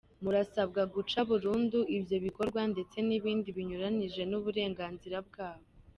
Murasabwa 0.23 0.81
guca 0.93 1.19
burundu 1.29 1.79
ibyo 1.97 2.17
bikorwa; 2.25 2.61
ndetse 2.73 2.97
n’ibindi 3.07 3.47
binyuranije 3.57 4.21
n’uburenganzira 4.29 5.17
bwabo." 5.27 5.65